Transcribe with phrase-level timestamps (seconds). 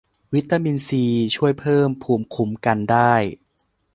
[0.33, 1.03] วิตามินซี
[1.35, 3.13] ช่วยเพิ่มภูมิคุ้มกันได้